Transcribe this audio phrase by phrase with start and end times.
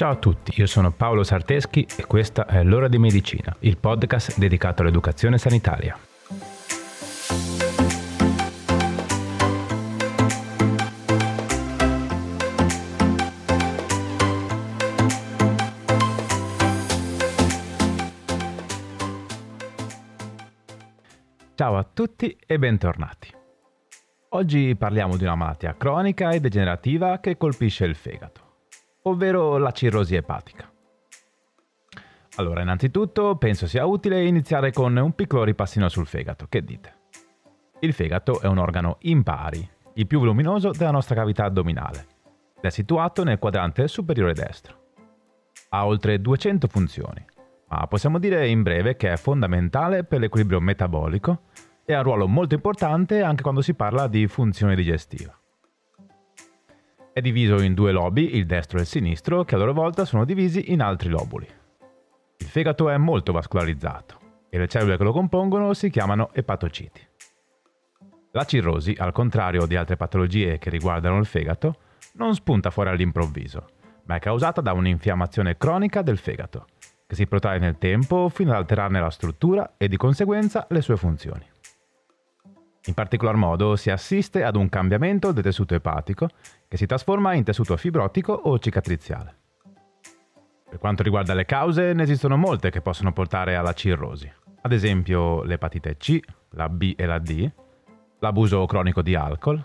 [0.00, 4.38] Ciao a tutti, io sono Paolo Sarteschi e questa è L'ora di medicina, il podcast
[4.38, 5.94] dedicato all'educazione sanitaria.
[21.54, 23.28] Ciao a tutti e bentornati.
[24.30, 28.39] Oggi parliamo di una malattia cronica e degenerativa che colpisce il fegato
[29.02, 30.70] ovvero la cirrosi epatica.
[32.36, 36.46] Allora, innanzitutto penso sia utile iniziare con un piccolo ripassino sul fegato.
[36.48, 36.98] Che dite?
[37.80, 42.06] Il fegato è un organo impari, il più voluminoso della nostra cavità addominale,
[42.56, 44.78] ed è situato nel quadrante superiore destro.
[45.70, 47.24] Ha oltre 200 funzioni,
[47.68, 51.42] ma possiamo dire in breve che è fondamentale per l'equilibrio metabolico
[51.84, 55.39] e ha un ruolo molto importante anche quando si parla di funzione digestiva.
[57.20, 60.24] È diviso in due lobi, il destro e il sinistro, che a loro volta sono
[60.24, 61.46] divisi in altri lobuli.
[62.38, 64.18] Il fegato è molto vascolarizzato
[64.48, 67.06] e le cellule che lo compongono si chiamano epatociti.
[68.30, 71.74] La cirrosi, al contrario di altre patologie che riguardano il fegato,
[72.14, 73.66] non spunta fuori all'improvviso,
[74.04, 76.68] ma è causata da un'infiammazione cronica del fegato,
[77.06, 80.96] che si protrae nel tempo fino ad alterarne la struttura e di conseguenza le sue
[80.96, 81.49] funzioni.
[82.90, 86.28] In particolar modo si assiste ad un cambiamento del tessuto epatico
[86.66, 89.36] che si trasforma in tessuto fibrotico o cicatriziale.
[90.68, 94.28] Per quanto riguarda le cause, ne esistono molte che possono portare alla cirrosi,
[94.62, 96.18] ad esempio l'epatite C,
[96.50, 97.48] la B e la D,
[98.18, 99.62] l'abuso cronico di alcol,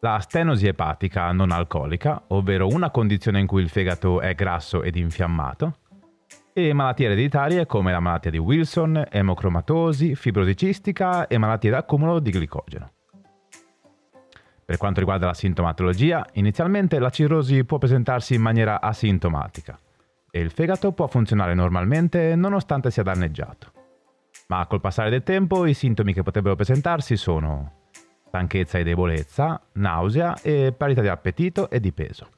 [0.00, 4.96] la stenosi epatica non alcolica, ovvero una condizione in cui il fegato è grasso ed
[4.96, 5.80] infiammato,
[6.54, 12.30] e malattie ereditarie come la malattia di Wilson, emocromatosi, fibrosi cistica e malattie d'accumulo di
[12.30, 12.90] glicogeno.
[14.64, 19.78] Per quanto riguarda la sintomatologia, inizialmente la cirrosi può presentarsi in maniera asintomatica
[20.30, 23.72] e il fegato può funzionare normalmente nonostante sia danneggiato.
[24.48, 27.80] Ma col passare del tempo i sintomi che potrebbero presentarsi sono
[28.26, 32.28] stanchezza e debolezza, nausea e perdita di appetito e di peso.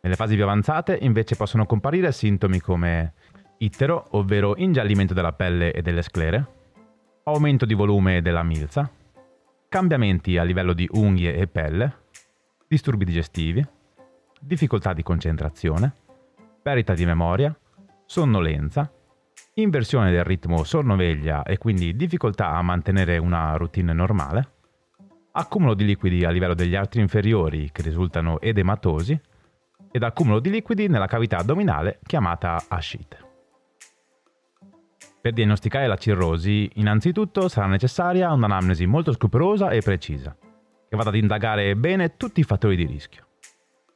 [0.00, 3.14] Nelle fasi più avanzate invece possono comparire sintomi come
[3.58, 6.46] ittero, ovvero ingiallimento della pelle e delle sclere,
[7.24, 8.90] aumento di volume della milza,
[9.68, 11.96] cambiamenti a livello di unghie e pelle,
[12.66, 13.66] disturbi digestivi,
[14.40, 15.92] difficoltà di concentrazione,
[16.62, 17.54] perdita di memoria,
[18.06, 18.90] sonnolenza,
[19.54, 24.52] inversione del ritmo sonno-veglia e quindi difficoltà a mantenere una routine normale,
[25.32, 29.20] accumulo di liquidi a livello degli arti inferiori che risultano edematosi
[29.90, 33.26] ed accumulo di liquidi nella cavità addominale chiamata ascite.
[35.20, 40.36] Per diagnosticare la cirrosi, innanzitutto sarà necessaria un'anamnesi molto scrupolosa e precisa,
[40.88, 43.26] che vada ad indagare bene tutti i fattori di rischio.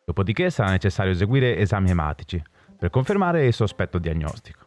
[0.04, 2.42] Dopodiché sarà necessario eseguire esami ematici
[2.76, 4.66] per confermare il sospetto diagnostico.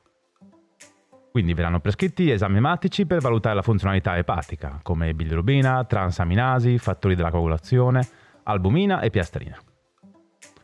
[1.30, 7.32] Quindi verranno prescritti esami ematici per valutare la funzionalità epatica, come bilirubina, transaminasi, fattori della
[7.32, 8.08] coagulazione,
[8.44, 9.60] albumina e piastrina.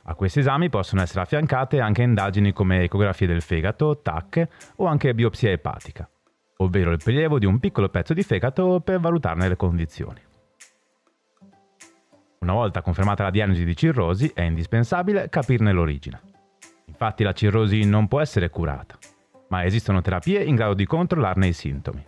[0.05, 4.47] A questi esami possono essere affiancate anche indagini come ecografie del fegato, TAC
[4.77, 6.09] o anche biopsia epatica,
[6.57, 10.19] ovvero il prelievo di un piccolo pezzo di fegato per valutarne le condizioni.
[12.39, 16.19] Una volta confermata la diagnosi di cirrosi è indispensabile capirne l'origine.
[16.85, 18.97] Infatti la cirrosi non può essere curata,
[19.49, 22.03] ma esistono terapie in grado di controllarne i sintomi.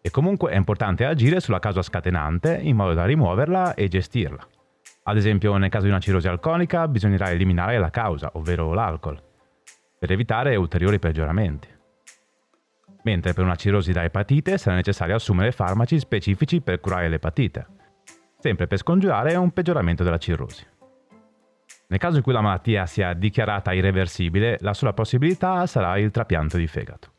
[0.00, 4.46] E comunque è importante agire sulla causa scatenante in modo da rimuoverla e gestirla.
[5.04, 9.20] Ad esempio, nel caso di una cirrosi alconica bisognerà eliminare la causa, ovvero l'alcol,
[9.98, 11.68] per evitare ulteriori peggioramenti.
[13.02, 17.66] Mentre per una cirrosi da epatite sarà necessario assumere farmaci specifici per curare l'epatite,
[18.38, 20.64] sempre per scongiurare un peggioramento della cirrosi.
[21.88, 26.56] Nel caso in cui la malattia sia dichiarata irreversibile, la sola possibilità sarà il trapianto
[26.56, 27.10] di fegato.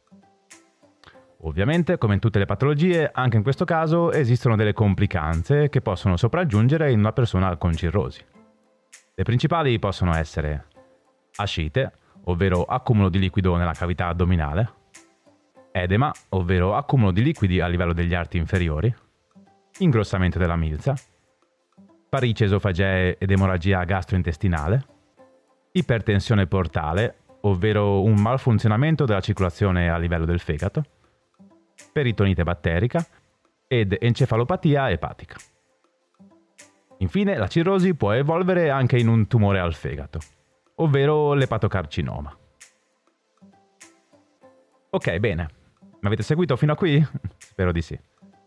[1.45, 6.15] Ovviamente, come in tutte le patologie, anche in questo caso esistono delle complicanze che possono
[6.15, 8.23] sopraggiungere in una persona con cirrosi.
[9.13, 10.67] Le principali possono essere
[11.35, 11.91] ascite,
[12.25, 14.73] ovvero accumulo di liquido nella cavità addominale,
[15.73, 18.93] edema, ovvero accumulo di liquidi a livello degli arti inferiori,
[19.79, 20.95] ingrossamento della milza,
[22.07, 24.85] parice esofagee ed emorragia gastrointestinale,
[25.73, 30.85] ipertensione portale, ovvero un malfunzionamento della circolazione a livello del fegato,
[31.91, 33.05] peritonite batterica
[33.67, 35.35] ed encefalopatia epatica.
[36.99, 40.19] Infine, la cirrosi può evolvere anche in un tumore al fegato,
[40.75, 42.37] ovvero l'epatocarcinoma.
[44.91, 45.49] Ok, bene.
[45.79, 47.03] Mi avete seguito fino a qui?
[47.37, 47.99] Spero di sì.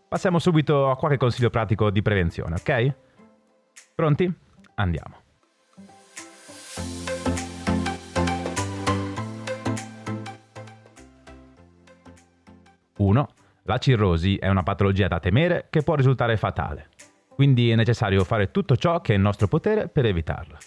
[0.07, 2.95] Passiamo subito a qualche consiglio pratico di prevenzione, ok?
[3.93, 4.31] Pronti?
[4.75, 5.26] Andiamo.
[13.63, 16.89] La cirrosi è una patologia da temere che può risultare fatale,
[17.35, 20.57] quindi è necessario fare tutto ciò che è in nostro potere per evitarla.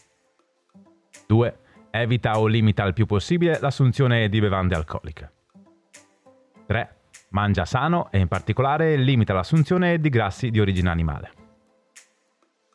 [1.27, 1.59] 2.
[1.91, 5.33] Evita o limita il più possibile l'assunzione di bevande alcoliche.
[6.67, 6.97] 3.
[7.31, 11.33] Mangia sano e in particolare limita l'assunzione di grassi di origine animale.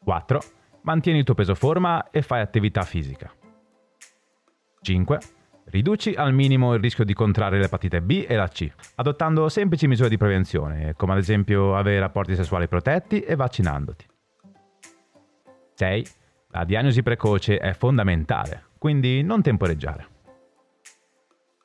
[0.03, 0.39] 4.
[0.81, 3.31] Mantieni il tuo peso forma e fai attività fisica.
[4.81, 5.19] 5.
[5.67, 10.09] Riduci al minimo il rischio di contrarre l'epatite B e la C, adottando semplici misure
[10.09, 14.05] di prevenzione, come ad esempio avere rapporti sessuali protetti e vaccinandoti.
[15.73, 16.07] 6.
[16.49, 20.07] La diagnosi precoce è fondamentale, quindi non temporeggiare.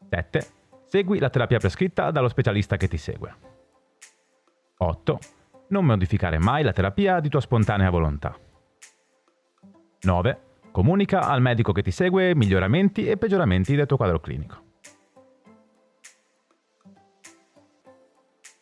[0.08, 0.46] 7.
[0.86, 3.34] Segui la terapia prescritta dallo specialista che ti segue.
[4.78, 5.18] 8.
[5.68, 8.34] Non modificare mai la terapia di tua spontanea volontà.
[10.00, 10.40] 9.
[10.70, 14.68] Comunica al medico che ti segue miglioramenti e peggioramenti del tuo quadro clinico.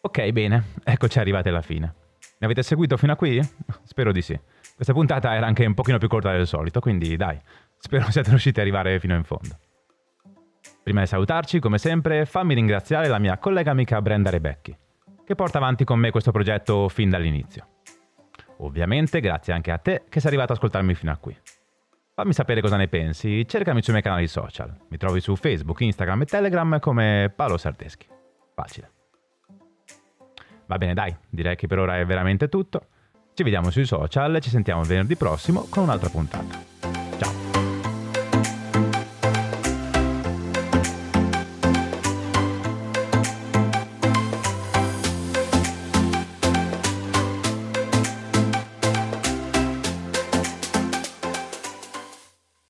[0.00, 1.94] Ok, bene, eccoci arrivati alla fine.
[2.38, 3.40] Mi avete seguito fino a qui?
[3.82, 4.38] Spero di sì.
[4.74, 7.38] Questa puntata era anche un pochino più corta del solito, quindi dai,
[7.76, 9.58] spero siate riusciti ad arrivare fino in fondo.
[10.82, 14.74] Prima di salutarci, come sempre, fammi ringraziare la mia collega amica Brenda Rebecchi,
[15.24, 17.66] che porta avanti con me questo progetto fin dall'inizio.
[18.58, 21.36] Ovviamente grazie anche a te che sei arrivato ad ascoltarmi fino a qui.
[22.18, 24.74] Fammi sapere cosa ne pensi, cercami sui miei canali social.
[24.88, 28.08] Mi trovi su Facebook, Instagram e Telegram come Paolo Sardeschi.
[28.56, 28.90] Facile.
[30.66, 32.86] Va bene, dai, direi che per ora è veramente tutto.
[33.34, 36.77] Ci vediamo sui social e ci sentiamo venerdì prossimo con un'altra puntata.